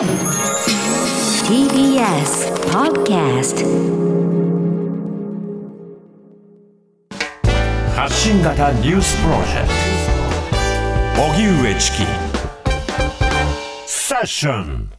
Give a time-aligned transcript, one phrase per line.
[0.00, 0.08] TBS
[2.72, 3.66] Podcast
[7.94, 9.68] 発信型ニュースプロジェク
[11.18, 11.98] ト荻上チキ
[13.86, 14.90] セッション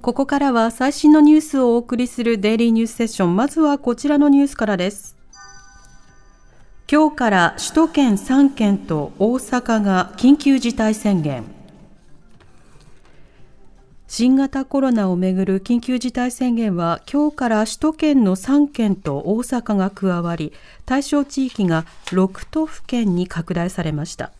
[0.00, 3.36] ここからは最新のニュースをお送りするデイリーニュースセッション。
[3.36, 5.16] まずはこちらのニュースからです。
[6.90, 11.61] 今日から首都圏3県と大阪が緊急事態宣言。
[14.14, 20.52] 新型コロナをめぐる緊急事態宣言は今日から首都圏の3県と大阪が加わり、
[20.84, 24.32] 対象地域が6都府県に拡大されました。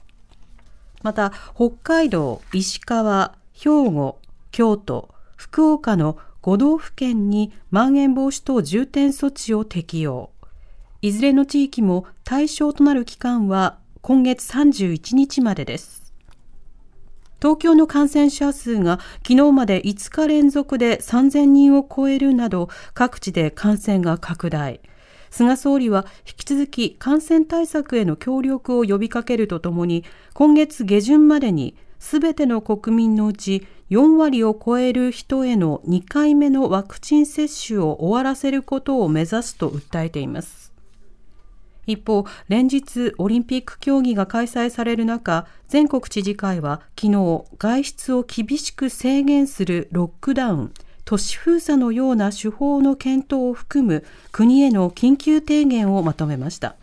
[1.03, 4.19] また、北海道、石川、兵庫、
[4.51, 10.29] 京都、福岡の5道府県にまん延防止等重点措置を適用。
[11.01, 16.02] いずれの地域も対象となる期間は今月31日までです。
[17.43, 24.81] 東京の感染者数が昨日まで5日連続で3000人を超えるなど各地で感染が拡大。
[25.29, 40.72] 菅総理は引き続き感染対策への協力を呼びかけるとともに今月下旬までにすべての国民のうち4割を超える人への2回目のワクチン接種を終わらせることを目指すと訴えています。
[41.87, 50.73] 一方、連日オリンピック競技が開催される中、全国知事会は昨日外出を厳しく制限するロックダウン、
[51.05, 56.77] 都市封鎖のような手法の検討を含む国への緊急提言をまとめました。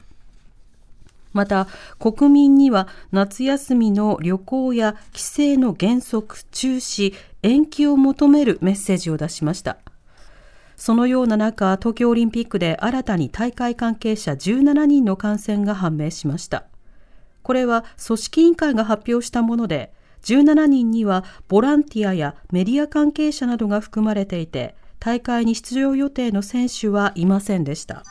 [1.32, 1.68] また、
[2.00, 7.14] 国民には夏休みの旅行や帰省の原則中止、
[7.44, 9.78] 延期を求めるメッセージを出しました。
[10.80, 16.64] そのような中、東京オリンピックで新たに大会関係者17人の感染が判明しました。
[17.44, 19.92] これは組織委員会が発表したもので、
[20.24, 28.04] 17人にはボランティアやメディア関係者などが含まれていて、大会に出場予定の選手はいませんでした。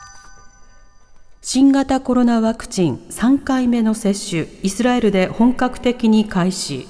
[1.41, 6.87] 新型コロナワクチン3回目の接種、イスラエルで本格的に開始。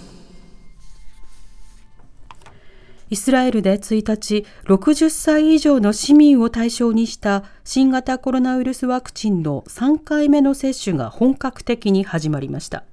[3.12, 12.84] イスラエルで1日、60歳以上の市民を対象にした新型コロナウイルスワクチンの3回目の接種が本格的に始まりました。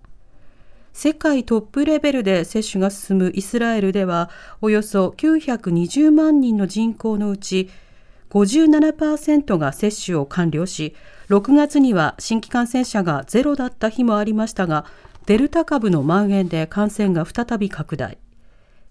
[0.94, 4.30] 世界トップレベルで接種が進むイスラエルでは、
[4.62, 7.68] およそ920万人の人口のうち、
[8.30, 10.94] 57%が接種を完了し、
[11.28, 14.86] 6月には新規感染者がゼロだった日もありましたが、
[15.26, 18.16] デルタ株の蔓延で感染が再び拡大。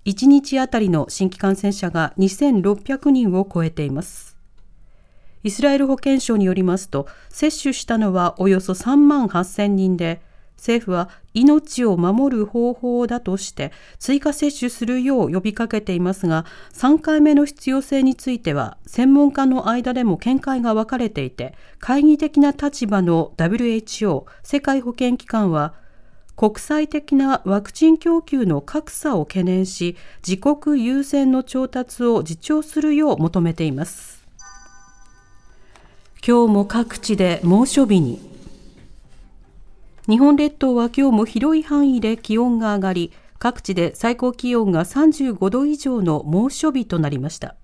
[0.06, 4.38] 1日あたりの新規感染者が2600人を超えています。
[5.44, 10.22] イスラエル保健省によりますと、接種したのはおよそ3万8000人で、
[10.58, 25.74] 政府は命を守る方法だとして追加接種するよう呼びかけていますが、3回目の必要性については専門家の間でも見解が分かれていて、懐疑的な立場の WHO 世界保健機関は、
[26.36, 29.96] 国際的なワクチン供給の格差を懸念し、
[30.28, 34.26] 自国優先の調達を自重するよう求めています。
[36.28, 38.20] 今日も各地で猛暑日に。
[40.10, 47.56] 日本列島は今日も広い範囲で気温が上がり、各地で最高気温が35度以上の猛暑日となりました。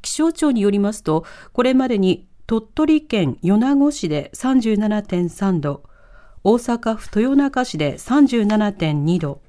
[0.00, 5.82] 気象庁によりますと、これまでに鳥取県米子市で37.3度、
[6.46, 9.40] 大阪府豊中市で37.2度、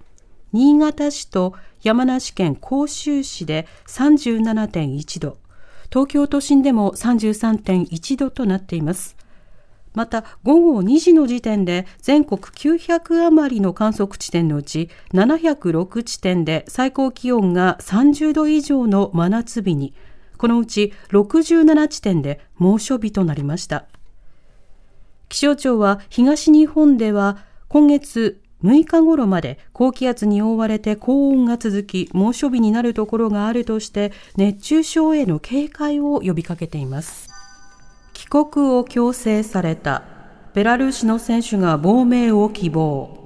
[0.53, 5.37] 新潟市と山梨県甲州市で37.1度、
[5.89, 9.17] 東京都心でも33.1度となっています。
[9.93, 19.93] また午後2時の時点で全国900余りの観測地点のうち706地点で最高気温が30度以上の真夏日に、
[20.37, 23.85] このうち67地点で猛暑日となりました。
[25.29, 27.37] 気象庁は東日本では
[27.67, 37.29] 今月6日頃まで高気圧に覆われて高温が続き猛暑日になるところがあるとして熱中症への警戒を呼びかけています。
[38.13, 40.03] 帰国を強制された
[40.53, 43.24] ベラルーシの選手が亡命を希望。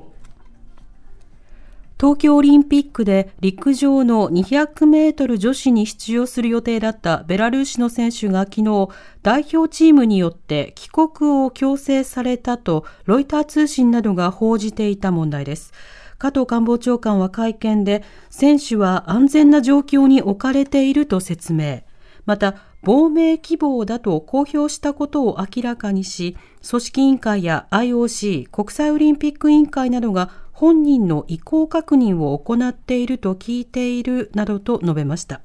[1.99, 8.87] 東京オリンピックで陸上の200メートル女子に出場する予定だったベラルーシの選手が昨日
[9.21, 11.09] 代表チームによって帰国
[11.43, 15.73] を強制されたとロイター通信などが報じていた問題です。
[16.17, 21.81] 加藤官房長官は会見で選手は安全な状況に置かれていると説明。
[22.25, 26.37] また、亡命希望だと公表したことを明らかにし、
[26.69, 35.39] 組織委員会や IOC 国際オリンピック委員会などが本人の意向確認を行っていると聞いているなどと述べました。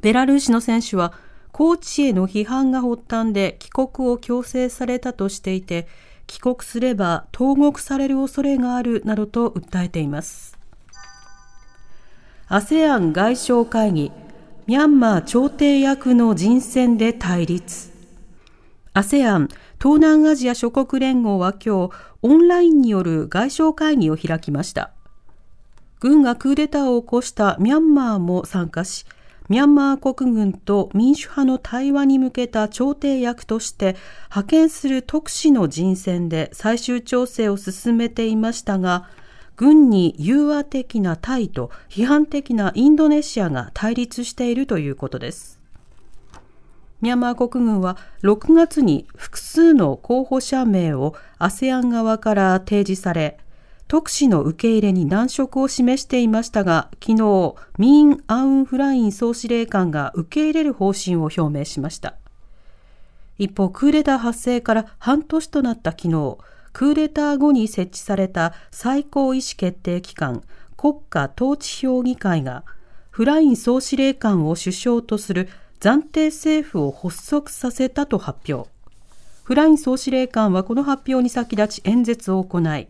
[0.00, 1.12] ベラルーシの選手は、
[1.52, 5.86] コーチへの批判が発端で帰国を強制されたとしていて、
[6.26, 10.56] 帰国すれば投獄される恐れがあるなどと訴えています。
[12.48, 14.10] ASEAN 外相会議、
[14.66, 17.92] ミャンマー調停役の人選で対立。
[18.94, 21.90] ASEAN 東南アジア諸国連合は今日、
[22.22, 24.92] オンラインによる外相会議を開きました。
[26.00, 29.04] 軍がクーデターを起こしたミャンマーも参加し、
[29.48, 39.08] ミャンマー国軍と民主派の対話に向けた調停役として派遣する特使の人選で最終調整を進めていましたが、
[39.56, 45.55] 軍に融和的なタイと批判的なインドネシアが対立しているということです。
[47.00, 53.38] ミャンマー国軍は6月に複数の候補者名を ASEAN 側から提示され、
[53.88, 62.16] 特使の受け入れに難色を示していましたが、昨日、ミーン・アウン・フライン総司令官が受け入れる方針を表明しました。
[63.38, 66.38] 一方、クーデター発生から半年となった昨日、
[66.72, 70.42] クーデター後に設置された最高意思決定機関、
[70.76, 72.64] 国家統治評議会が、
[73.10, 75.48] フライン総司令官を首相とする
[75.80, 78.68] 暫定政府を発足させたと発表。
[79.44, 82.88] フライン総司令官はこの発表に先立ち演説を行い、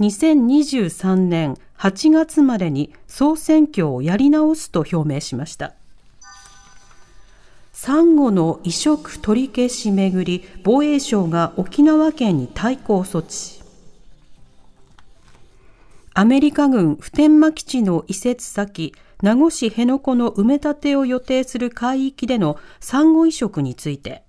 [0.00, 5.74] 2023年8月までに総選挙をやり直すと表明しました。
[7.72, 13.55] サンゴの移植取り消しめぐり、防衛省が沖縄県に対抗措置。
[16.18, 24.24] アメリカ軍普天間基地の移設先、名護市辺野古の埋め立てを予定する海域でのサンゴ移植について、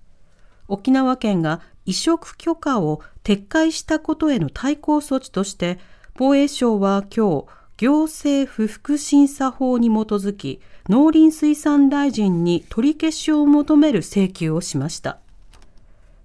[0.67, 5.79] 沖縄県が移植許可を撤回したことへの対抗措置として、
[6.17, 7.45] 防衛省は今日、
[7.77, 15.19] 行政不服審査法に基づき、農林水産大臣に取り消しを求める請求をしました。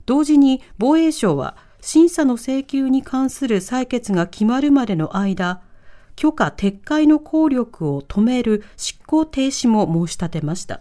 [0.06, 5.60] 同時に防衛省は、審査の請求に関する採決が決まるまでの間、
[6.14, 10.80] 許可撤回の効力を止める執行停止も申し立てました。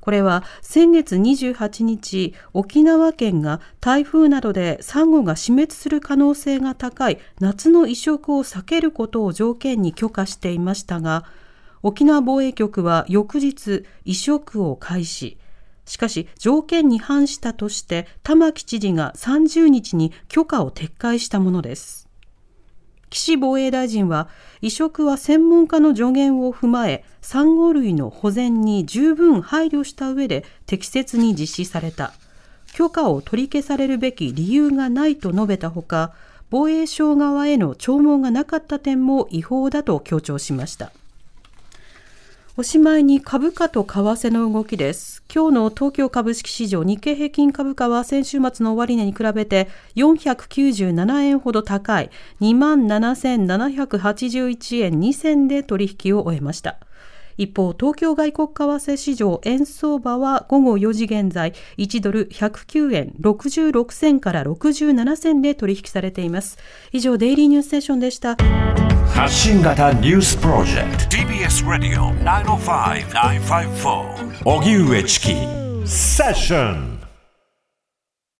[0.00, 11.26] これは先月28日、沖縄県が台風などでサンゴが死滅する可能性が高い夏の移植を避けることを条件に許可していましたが、
[11.82, 15.36] 沖縄防衛局は翌日移植を開始。
[15.84, 22.08] しかし条件に反したとして玉城知事が30日に許可を撤回したものです。
[23.12, 24.28] 岸防衛大臣は
[24.62, 32.14] 移植は専門家の助言を踏まえサンゴ類の保全に十分配慮した上で適切に実施された
[32.72, 36.14] 許可を取り消されるべき理由がないと述べたほか
[36.48, 40.90] 防衛省側への聴聞がなかった点も違法だと強調しました
[42.54, 45.24] おしまいに株価と為替の動きです。
[45.34, 52.10] 今日の東京株式市場日経平均株価は先週末の終値に比べて497円ほど高い
[52.42, 56.76] 27,781円2銭で取引を終えました。
[57.36, 66.58] 一方、東京外国為替市場円相場は午後4時現在、1ドル109円66銭から67銭で取引されています。
[66.92, 68.36] 以上、デイリーニュースセッションでした。
[69.14, 75.34] 発信型ニュースプロジェクト TBS ラディオ905-954おぎゅうえちき
[75.84, 77.01] セッション